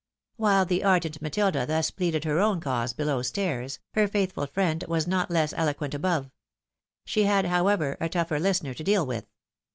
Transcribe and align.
WHle 0.39 0.67
the 0.67 0.83
ardent 0.83 1.21
Matilda 1.21 1.67
thus 1.67 1.91
pleaded 1.91 2.23
her 2.23 2.39
own 2.39 2.59
cause 2.59 2.91
below 2.91 3.21
stairs, 3.21 3.77
her 3.93 4.07
faithful 4.07 4.47
friend 4.47 4.83
was 4.87 5.05
not 5.05 5.29
less 5.29 5.53
eloquent 5.55 5.93
above. 5.93 6.31
She 7.05 7.25
had, 7.25 7.45
however, 7.45 7.97
a 7.99 8.09
tougher 8.09 8.39
listener 8.39 8.73
to 8.73 8.83
deal 8.83 9.05
with. 9.05 9.27